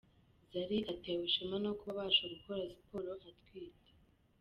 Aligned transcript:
Zari 0.51 0.77
atewe 0.91 1.23
ishema 1.29 1.57
no 1.63 1.71
kuba 1.79 1.91
abasha 1.95 2.23
gukora 2.33 2.61
siporo 2.75 3.09
atwite. 3.29 3.91